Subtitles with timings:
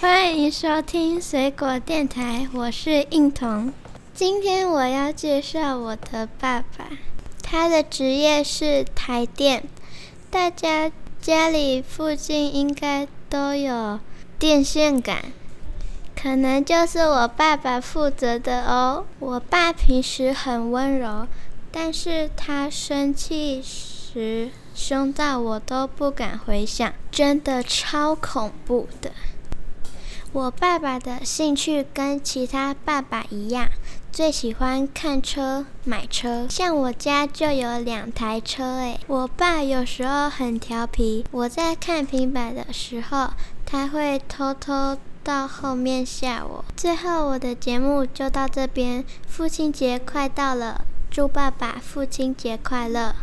[0.00, 3.70] 欢迎收听水果电台，我是应彤。
[4.14, 6.88] 今天我要介绍我的爸爸，
[7.42, 9.62] 他的职业是台电。
[10.30, 10.90] 大家
[11.20, 14.00] 家里附近应该都有
[14.38, 15.22] 电线杆，
[16.16, 19.04] 可能就是我爸爸负责的哦。
[19.18, 21.28] 我爸平时很温柔，
[21.70, 29.12] 但是他生气时凶到我都不敢回想，真的超恐怖的。
[30.32, 33.68] 我爸爸的兴趣跟其他爸爸一样，
[34.12, 36.46] 最喜欢看车、买车。
[36.48, 39.00] 像我家就有两台车诶。
[39.08, 43.30] 我爸有时候很调皮，我在看平板的时候，
[43.66, 46.64] 他会偷偷到后面吓我。
[46.76, 49.04] 最后，我的节目就到这边。
[49.26, 53.16] 父亲节快到了，祝爸爸父亲节快乐！